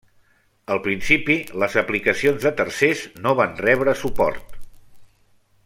[0.75, 4.61] Al principi, les aplicacions de tercers no van rebre suport.